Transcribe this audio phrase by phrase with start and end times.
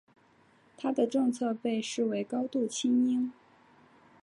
[0.77, 3.31] 他的政策被视为高度亲英。